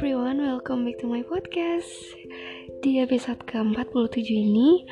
[0.00, 2.16] everyone, welcome back to my podcast.
[2.80, 4.88] Di episode ke-47 ini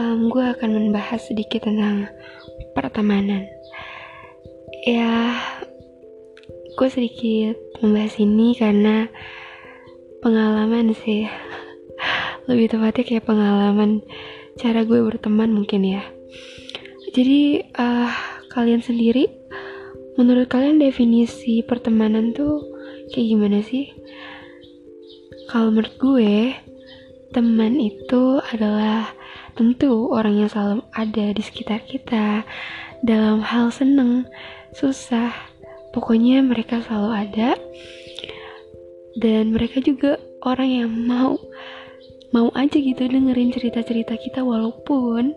[0.00, 2.08] um, Gue akan membahas sedikit tentang
[2.72, 3.44] pertemanan.
[4.88, 5.36] Ya,
[6.72, 9.12] gue sedikit membahas ini karena
[10.24, 11.28] pengalaman sih.
[12.48, 14.00] Lebih tepatnya kayak pengalaman
[14.56, 16.00] cara gue berteman mungkin ya.
[17.12, 18.08] Jadi, uh,
[18.48, 19.28] kalian sendiri
[20.20, 22.60] Menurut kalian definisi pertemanan tuh
[23.08, 23.88] kayak gimana sih?
[25.50, 26.54] Kalau menurut gue,
[27.34, 29.10] teman itu adalah
[29.58, 32.46] tentu orang yang selalu ada di sekitar kita.
[33.02, 34.30] Dalam hal seneng,
[34.78, 35.34] susah.
[35.90, 37.58] Pokoknya mereka selalu ada.
[39.18, 41.34] Dan mereka juga orang yang mau
[42.30, 45.34] mau aja gitu dengerin cerita-cerita kita walaupun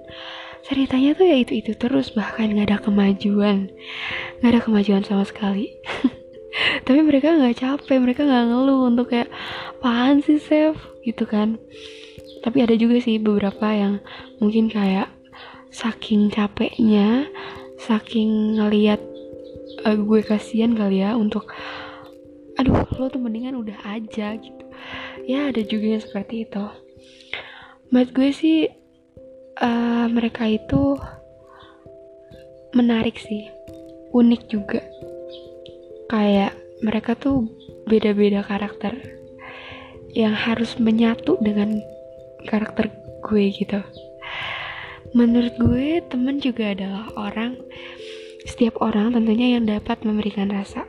[0.61, 3.73] ceritanya tuh ya itu-itu terus bahkan nggak ada kemajuan.
[4.45, 5.73] Nggak ada kemajuan sama sekali
[6.85, 9.29] tapi mereka nggak capek mereka nggak ngeluh untuk kayak
[9.79, 10.77] apaan sih Chef?
[11.01, 11.57] Gitu kan.
[12.43, 14.03] Tapi ada juga sih beberapa yang
[14.37, 15.09] mungkin kayak
[15.73, 17.25] saking capeknya
[17.81, 19.01] saking ngeliat
[19.83, 21.49] uh, gue kasihan kali ya untuk
[22.53, 24.65] aduh lo tuh mendingan udah aja gitu.
[25.25, 26.65] Ya ada juga yang seperti itu.
[27.89, 28.57] Menurut gue sih
[29.59, 30.99] uh, mereka itu
[32.77, 33.49] menarik sih.
[34.13, 34.81] Unik juga
[36.13, 36.53] kayak
[36.85, 37.49] mereka tuh
[37.89, 38.93] beda-beda karakter
[40.13, 41.81] yang harus menyatu dengan
[42.45, 42.93] karakter
[43.25, 43.81] gue gitu.
[45.17, 47.57] Menurut gue temen juga adalah orang
[48.45, 50.85] setiap orang tentunya yang dapat memberikan rasa.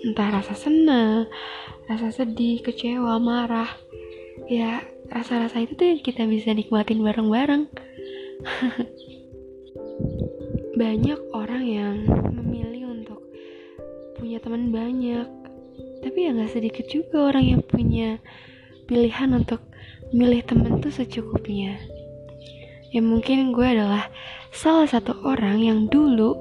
[0.00, 1.28] Entah rasa senang
[1.84, 3.68] rasa sedih kecewa marah.
[4.48, 4.80] Ya
[5.12, 7.68] rasa-rasa itu tuh yang kita bisa nikmatin bareng-bareng.
[10.80, 11.96] Banyak orang yang
[14.30, 15.26] punya teman banyak.
[16.06, 18.22] Tapi ya nggak sedikit juga orang yang punya
[18.86, 19.58] pilihan untuk
[20.14, 21.74] milih temen tuh secukupnya.
[22.94, 24.06] Ya mungkin gue adalah
[24.54, 26.38] salah satu orang yang dulu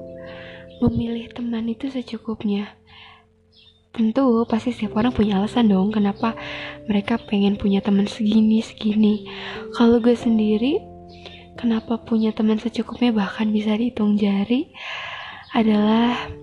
[0.85, 2.77] memilih teman itu secukupnya.
[3.89, 6.37] Tentu pasti setiap orang punya alasan dong kenapa
[6.85, 9.25] mereka pengen punya teman segini segini.
[9.73, 10.77] Kalau gue sendiri
[11.57, 14.69] kenapa punya teman secukupnya bahkan bisa dihitung jari
[15.57, 16.37] adalah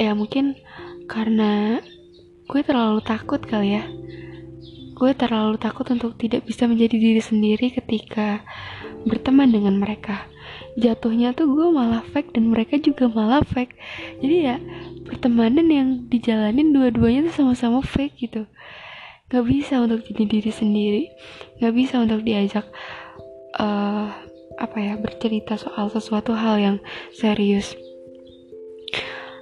[0.00, 0.56] ya mungkin
[1.04, 1.84] karena
[2.48, 3.84] gue terlalu takut kali ya.
[4.96, 8.40] Gue terlalu takut untuk tidak bisa menjadi diri sendiri ketika
[9.04, 10.24] berteman dengan mereka.
[10.80, 13.76] Jatuhnya tuh gue malah fake dan mereka juga malah fake.
[14.24, 14.56] Jadi ya
[15.04, 18.48] pertemanan yang dijalanin dua-duanya tuh sama-sama fake gitu.
[19.30, 21.02] Gak bisa untuk jadi diri sendiri.
[21.60, 22.66] Gak bisa untuk diajak
[23.56, 24.10] uh,
[24.60, 26.76] apa ya bercerita soal sesuatu hal yang
[27.16, 27.72] serius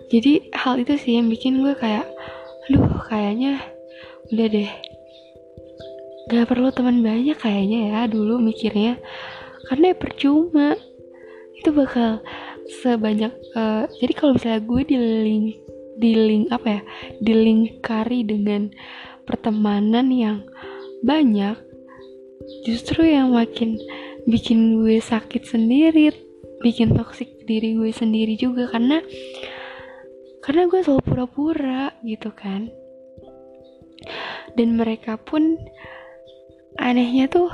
[0.08, 2.08] jadi hal itu sih yang bikin gue kayak
[2.68, 3.60] aduh kayaknya
[4.32, 4.70] udah deh.
[6.28, 9.00] Gak perlu teman banyak kayaknya ya dulu mikirnya.
[9.68, 10.76] Karena ya percuma.
[11.56, 12.20] Itu bakal
[12.68, 15.46] sebanyak uh, jadi kalau misalnya gue di link
[15.98, 16.80] di link apa ya
[17.24, 18.68] dilingkari dengan
[19.24, 20.44] pertemanan yang
[21.00, 21.56] banyak
[22.68, 23.80] justru yang makin
[24.28, 26.12] bikin gue sakit sendiri
[26.60, 28.68] bikin toksik diri gue sendiri juga.
[28.68, 29.00] Karena
[30.48, 32.72] karena gue selalu pura-pura gitu kan.
[34.56, 35.60] Dan mereka pun
[36.80, 37.52] anehnya tuh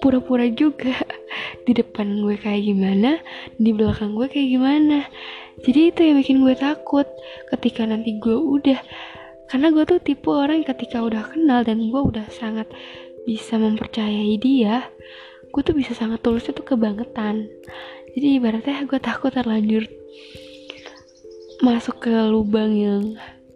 [0.00, 0.96] pura-pura juga
[1.68, 3.20] di depan gue kayak gimana
[3.60, 5.04] di belakang gue kayak gimana.
[5.60, 7.04] Jadi itu yang bikin gue takut
[7.52, 8.80] ketika nanti gue udah
[9.52, 12.64] karena gue tuh tipe orang yang ketika udah kenal dan gue udah sangat
[13.28, 14.88] bisa mempercayai dia
[15.52, 17.44] gue tuh bisa sangat tulus itu kebangetan.
[18.16, 19.84] Jadi ibaratnya gue takut terlanjur
[21.64, 23.02] masuk ke lubang yang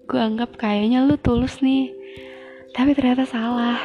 [0.08, 1.92] gue anggap kayaknya lu tulus nih.
[2.72, 3.80] Tapi ternyata salah.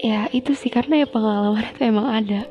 [0.00, 2.46] Ya itu sih karena ya pengalaman itu emang ada.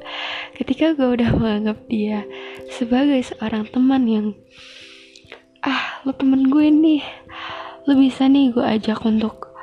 [0.58, 2.26] Ketika gue udah menganggap dia
[2.74, 4.28] sebagai seorang teman yang
[5.62, 7.04] ah lo temen gue nih.
[7.86, 9.54] Lo bisa nih gue ajak untuk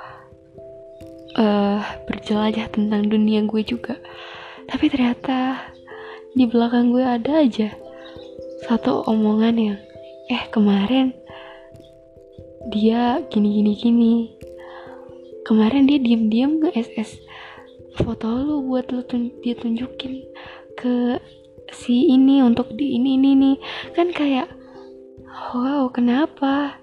[1.37, 3.99] uh, berjelajah tentang dunia gue juga.
[4.71, 5.69] Tapi ternyata
[6.33, 7.75] di belakang gue ada aja
[8.65, 9.81] satu omongan yang
[10.33, 11.13] eh kemarin
[12.73, 13.73] dia gini gini.
[13.77, 14.15] Gini
[15.45, 17.11] kemarin dia diem diem nge SS
[18.01, 20.25] foto lu buat lu tun dia tunjukin
[20.79, 21.21] ke
[21.75, 23.57] si ini untuk di ini ini nih
[23.93, 24.49] kan kayak
[25.53, 26.81] wow kenapa?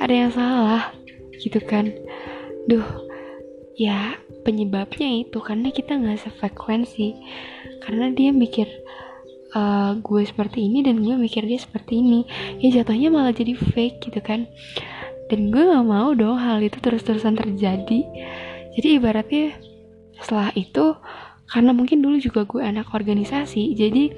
[0.00, 0.84] Ada yang salah?
[1.36, 1.92] Gitu kan.
[2.70, 2.86] Duh
[3.76, 4.16] ya
[4.46, 7.18] penyebabnya itu karena kita nggak sefrekuensi.
[7.84, 8.70] Karena dia mikir
[9.54, 12.24] uh, gue seperti ini dan gue mikir dia seperti ini.
[12.60, 14.48] Ya jatuhnya malah jadi fake gitu kan.
[15.28, 18.00] Dan gue gak mau dong hal itu terus-terusan terjadi.
[18.72, 19.56] Jadi ibaratnya
[20.20, 20.96] setelah itu
[21.48, 24.08] karena mungkin dulu juga gue anak organisasi jadi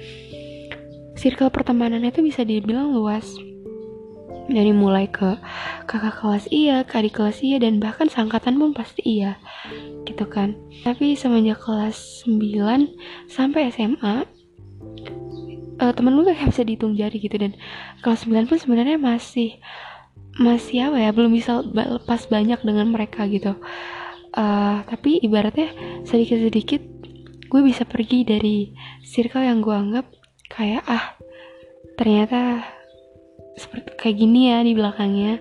[1.19, 3.35] circle pertemanannya itu bisa dibilang luas.
[4.45, 5.41] Dari mulai ke
[5.89, 9.41] kakak kelas iya, ke adik kelas iya, dan bahkan sangkatan pun pasti iya
[10.05, 10.53] gitu kan.
[10.85, 12.93] Tapi semenjak kelas 9
[13.25, 14.34] sampai SMA
[15.79, 17.35] uh, temen gue kayak bisa dihitung jari gitu.
[17.35, 17.57] Dan
[18.01, 19.59] kelas 9 pun sebenarnya masih
[20.35, 23.55] masih apa ya belum bisa lepas banyak dengan mereka gitu.
[24.35, 25.71] Uh, tapi ibaratnya
[26.03, 26.83] sedikit-sedikit
[27.47, 28.75] gue bisa pergi dari
[29.07, 30.05] circle yang gue anggap
[30.51, 31.15] kayak ah
[31.95, 32.67] ternyata
[33.55, 35.39] seperti kayak gini ya di belakangnya.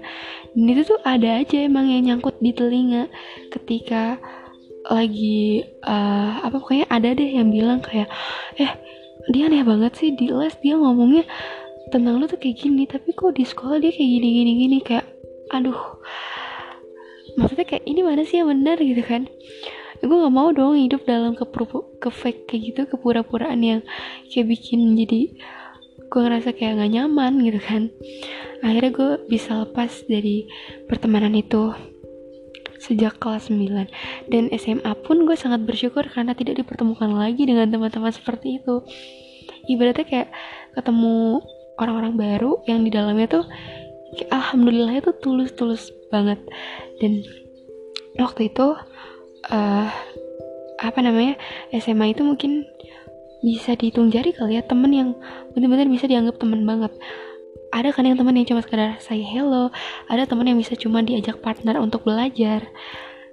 [0.54, 3.10] Dan itu tuh ada aja emang yang nyangkut di telinga
[3.50, 4.22] ketika
[4.86, 8.06] lagi uh, apa pokoknya ada deh yang bilang kayak
[8.60, 8.70] eh
[9.32, 11.24] dia aneh banget sih di les dia ngomongnya
[11.92, 15.06] tentang lu tuh kayak gini tapi kok di sekolah dia kayak gini gini gini kayak
[15.52, 16.00] aduh
[17.38, 18.78] maksudnya kayak ini mana sih yang benar?
[18.78, 19.26] Gitu kan.
[20.04, 21.46] Gue gak mau dong hidup dalam ke
[22.02, 23.80] ke fake kayak gitu kepura-puraan yang
[24.28, 25.32] kayak bikin jadi
[26.04, 27.82] gue ngerasa kayak gak nyaman gitu kan.
[28.60, 30.46] Akhirnya gue bisa lepas dari
[30.86, 31.72] pertemanan itu
[32.84, 33.88] sejak kelas 9
[34.28, 38.84] dan SMA pun gue sangat bersyukur karena tidak dipertemukan lagi dengan teman-teman seperti itu.
[39.64, 40.28] Ibaratnya kayak
[40.76, 41.40] ketemu
[41.81, 43.44] orang-orang baru yang di dalamnya tuh
[44.28, 46.38] alhamdulillah itu tulus-tulus banget.
[47.00, 47.25] Dan
[48.20, 48.76] waktu itu
[49.48, 49.88] uh,
[50.78, 51.40] apa namanya
[51.72, 52.69] SMA itu mungkin
[53.44, 55.10] bisa dihitung jari kali ya temen yang
[55.52, 56.92] benar-benar bisa dianggap temen banget
[57.74, 59.74] ada kan yang teman yang cuma sekedar say hello?
[60.06, 62.70] Ada teman yang bisa cuma diajak partner untuk belajar.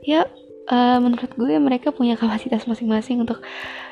[0.01, 0.25] Ya
[0.71, 3.45] uh, menurut gue mereka punya kapasitas masing-masing untuk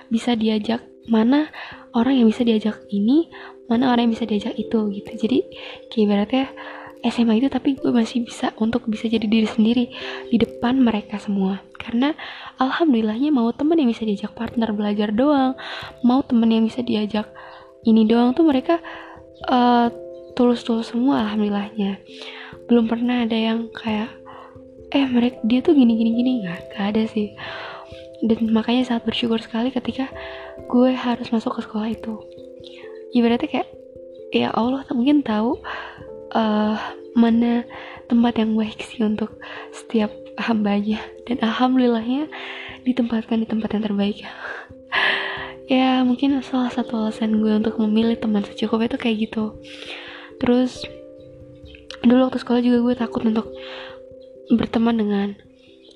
[0.10, 1.50] bisa diajak mana
[1.94, 3.30] orang yang bisa diajak ini
[3.70, 5.12] mana orang yang bisa diajak itu gitu.
[5.14, 5.40] Jadi
[5.94, 6.46] kayak ibaratnya
[7.00, 9.86] SMA itu tapi gue masih bisa untuk bisa jadi diri sendiri
[10.34, 11.62] di depan mereka semua.
[11.78, 12.12] Karena
[12.58, 15.54] alhamdulillahnya mau temen yang bisa diajak partner belajar doang
[16.02, 17.30] mau temen yang bisa diajak
[17.88, 18.82] ini doang tuh mereka
[19.48, 19.88] uh,
[20.40, 22.00] tulus-tulus semua alhamdulillahnya.
[22.72, 24.08] Belum pernah ada yang kayak
[24.96, 26.32] eh mereka dia tuh gini gini gini.
[26.48, 27.36] Nggak gak ada sih.
[28.24, 30.08] Dan makanya sangat bersyukur sekali ketika
[30.72, 32.16] gue harus masuk ke sekolah itu.
[33.12, 33.68] Ibaratnya kayak
[34.32, 35.60] ya Allah mungkin tahu
[36.32, 36.80] uh,
[37.20, 37.68] mana
[38.08, 39.36] tempat yang baik sih untuk
[39.76, 41.04] setiap hambanya.
[41.28, 42.32] Dan alhamdulillahnya
[42.88, 44.24] ditempatkan di tempat yang terbaik.
[45.70, 49.54] Ya mungkin salah satu alasan gue untuk memilih teman secukupnya itu kayak gitu
[50.40, 50.84] terus
[52.04, 53.52] dulu waktu sekolah juga gue takut untuk
[54.50, 55.28] berteman dengan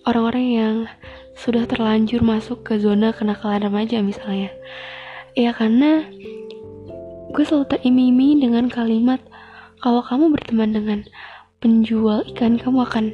[0.06, 0.75] orang-orang yang
[1.34, 4.54] sudah terlanjur masuk ke zona kenakalan remaja misalnya.
[5.34, 6.06] Ya karena
[7.34, 9.18] gue selalu terimimi dengan kalimat
[9.81, 11.00] kalau kamu berteman dengan
[11.57, 13.06] penjual ikan kamu akan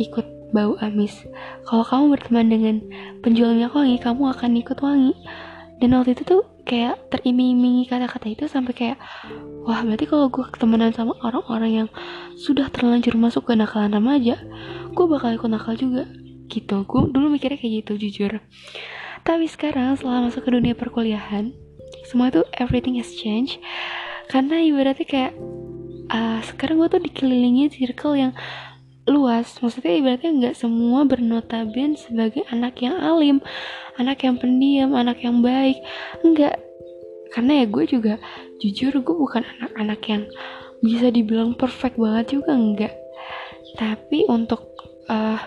[0.00, 1.28] ikut bau amis.
[1.68, 2.76] Kalau kamu berteman dengan
[3.20, 5.14] penjual minyak wangi kamu akan ikut wangi.
[5.80, 8.98] Dan waktu itu tuh kayak teriming-imingi kata-kata itu sampai kayak
[9.66, 11.88] wah berarti kalau gue ketemenan sama orang-orang yang
[12.36, 14.40] sudah terlanjur masuk ke nakalan remaja
[14.90, 16.06] gue bakal ikut nakal juga.
[16.50, 16.82] Gitu.
[16.82, 18.32] Gue dulu mikirnya kayak gitu jujur.
[19.22, 21.54] Tapi sekarang setelah masuk ke dunia perkuliahan
[22.08, 23.62] semua itu everything has changed.
[24.26, 25.32] Karena ibaratnya kayak
[26.10, 28.32] uh, sekarang gue tuh dikelilingi circle yang
[29.08, 29.56] luas.
[29.60, 33.38] Maksudnya ibaratnya nggak semua bernotaben sebagai anak yang alim
[33.96, 35.80] anak yang pendiam anak yang baik.
[36.24, 36.60] Enggak
[37.30, 38.14] karena ya gue juga
[38.58, 40.22] jujur gue bukan anak-anak yang
[40.82, 42.94] bisa dibilang perfect banget juga enggak
[43.78, 44.74] tapi untuk
[45.06, 45.38] uh,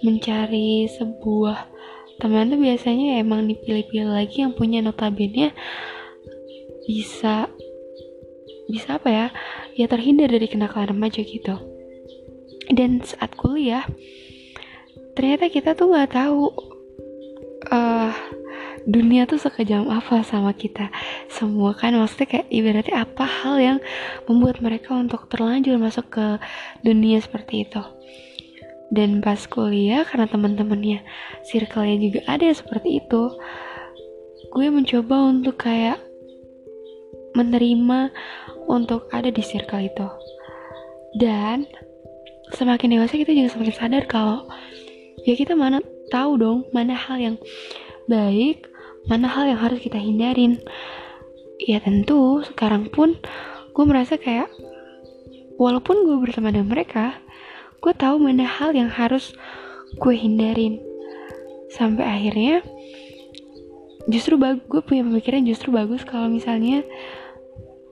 [0.00, 1.68] mencari sebuah
[2.16, 5.52] teman tuh biasanya ya emang dipilih-pilih lagi yang punya notabene
[6.88, 7.46] bisa
[8.68, 9.26] bisa apa ya?
[9.76, 11.77] Ya terhindar dari kenakalan remaja gitu
[12.72, 13.84] dan saat kuliah
[15.16, 16.52] ternyata kita tuh nggak tahu
[17.72, 18.12] uh,
[18.88, 20.88] dunia tuh sekejam apa sama kita
[21.28, 21.92] semua kan.
[21.92, 23.78] Maksudnya kayak ibaratnya apa hal yang
[24.24, 26.26] membuat mereka untuk terlanjur masuk ke
[26.80, 27.82] dunia seperti itu.
[28.88, 31.04] Dan pas kuliah karena teman-temannya
[31.44, 33.36] circle-nya juga ada seperti itu
[34.48, 36.00] gue mencoba untuk kayak
[37.36, 38.08] menerima
[38.64, 40.08] untuk ada di circle itu.
[41.20, 41.68] Dan
[42.54, 44.48] semakin dewasa kita juga semakin sadar kalau
[45.26, 47.36] ya kita mana tahu dong mana hal yang
[48.08, 48.64] baik
[49.08, 50.60] mana hal yang harus kita hindarin.
[51.58, 53.18] Ya tentu sekarang pun
[53.74, 54.46] gue merasa kayak
[55.58, 57.18] walaupun gue bersama dengan mereka
[57.82, 59.32] gue tahu mana hal yang harus
[59.96, 60.78] gue hindarin.
[61.72, 62.64] Sampai akhirnya
[64.08, 66.84] justru gue punya pemikiran justru bagus kalau misalnya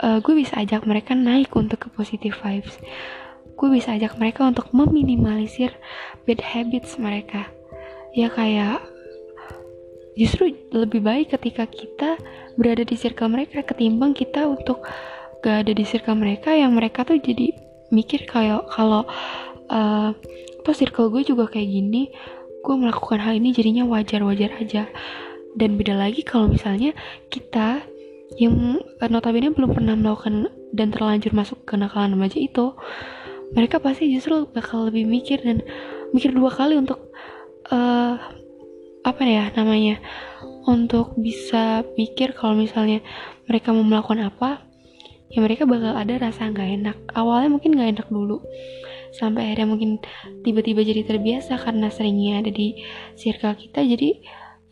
[0.01, 2.81] uh, gue bisa ajak mereka naik untuk ke positive vibes
[3.57, 5.73] gue bisa ajak mereka untuk meminimalisir
[6.29, 7.49] bad habits mereka.
[8.13, 8.85] Ya kayak
[10.17, 12.21] justru lebih baik ketika kita
[12.57, 14.85] berada di circle mereka ketimbang kita untuk
[15.45, 17.53] gak ada di circle mereka yang mereka tuh jadi
[17.93, 19.05] mikir kayak kalau
[19.69, 20.11] uh,
[20.67, 22.11] apa circle gue juga kayak gini
[22.67, 24.91] gue melakukan hal ini jadinya wajar-wajar aja.
[25.57, 26.93] Dan beda lagi kalau misalnya
[27.33, 27.81] kita
[28.37, 32.75] yang notabene belum pernah melakukan dan terlanjur masuk ke nakalan remaja itu
[33.55, 35.63] mereka pasti justru bakal lebih mikir dan
[36.11, 37.13] mikir dua kali untuk
[37.71, 38.17] uh,
[39.07, 40.03] apa ya namanya
[40.67, 42.99] untuk bisa mikir kalau misalnya
[43.47, 44.67] mereka mau melakukan apa
[45.31, 46.97] ya mereka bakal ada rasa nggak enak.
[47.15, 48.43] Awalnya mungkin nggak enak dulu
[49.15, 49.91] sampai akhirnya mungkin
[50.43, 52.83] tiba-tiba jadi terbiasa karena seringnya ada di
[53.15, 53.87] circle kita.
[53.87, 54.19] Jadi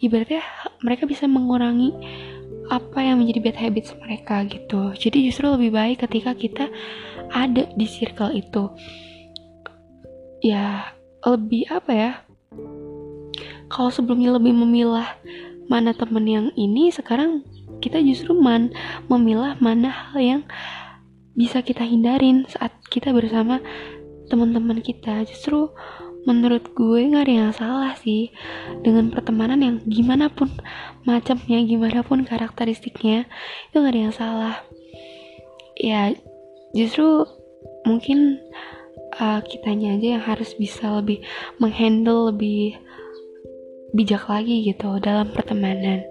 [0.03, 0.43] ibaratnya
[0.83, 1.95] mereka bisa mengurangi
[2.75, 4.91] apa yang menjadi bad habits mereka gitu.
[4.99, 6.67] Jadi justru lebih baik ketika kita
[7.31, 8.75] ada di circle itu.
[10.43, 10.91] Ya
[11.23, 12.13] lebih apa ya?
[13.71, 15.07] Kalau sebelumnya lebih memilah
[15.71, 17.47] mana temen yang ini sekarang
[17.79, 18.75] kita justru man
[19.09, 20.43] memilah mana hal yang
[21.35, 23.63] bisa kita hindarin saat kita bersama
[24.29, 25.23] teman-teman kita.
[25.25, 25.71] Justru
[26.25, 28.33] menurut gue nggak ada yang salah sih.
[28.81, 30.53] Dengan pertemanan yang gimana pun
[31.05, 33.29] macamnya gimana pun karakteristiknya
[33.71, 34.57] itu nggak ada yang salah.
[35.77, 36.13] Ya
[36.73, 37.29] justru
[37.85, 38.41] mungkin
[39.21, 41.23] uh, kitanya aja yang harus bisa lebih
[41.61, 42.77] menghandle lebih
[43.95, 46.03] bijak lagi gitu dalam pertemanan.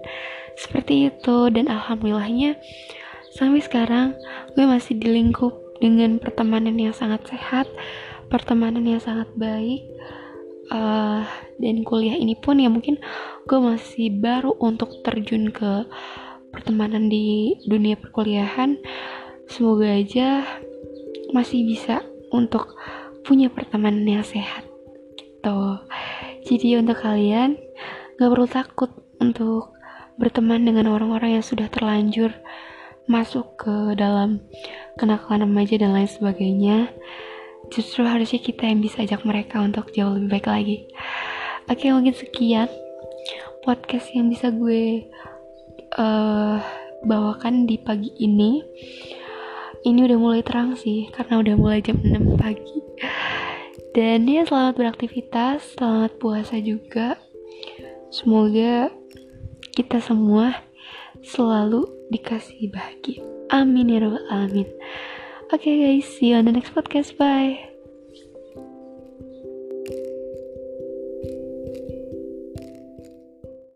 [0.54, 2.56] Seperti itu dan alhamdulillahnya
[3.34, 4.14] sampai sekarang
[4.54, 5.52] gue masih di lingkup
[5.82, 7.66] dengan pertemanan yang sangat sehat
[8.34, 9.86] pertemanan yang sangat baik
[10.74, 11.22] uh,
[11.62, 12.98] dan kuliah ini pun ya mungkin
[13.46, 15.86] gue masih baru untuk terjun ke
[16.50, 18.74] pertemanan di dunia perkuliahan.
[19.46, 20.42] Semoga aja
[21.30, 22.02] masih bisa
[22.34, 22.74] untuk
[23.22, 24.66] punya pertemanan yang sehat.
[25.14, 25.60] Gitu.
[26.50, 27.54] Jadi untuk kalian
[28.18, 28.90] gak perlu takut
[29.22, 29.70] untuk
[30.18, 32.34] berteman dengan orang-orang yang sudah terlanjur
[33.04, 34.40] masuk ke dalam
[34.96, 36.88] kenakalan remaja dan lain sebagainya
[37.72, 40.78] justru harusnya kita yang bisa ajak mereka untuk jauh lebih baik lagi.
[41.70, 42.68] Oke mungkin sekian
[43.64, 45.08] podcast yang bisa gue
[45.96, 46.60] uh,
[47.04, 48.60] bawakan di pagi ini.
[49.84, 52.80] Ini udah mulai terang sih karena udah mulai jam 6 pagi.
[53.94, 57.20] Dan ya selamat beraktivitas selamat puasa juga.
[58.08, 58.90] Semoga
[59.76, 60.64] kita semua
[61.24, 63.24] selalu dikasih bahagia.
[63.52, 64.68] Amin ya rabbal alamin
[65.52, 67.16] okay guys, see you on the next podcast.
[67.16, 67.73] Bye.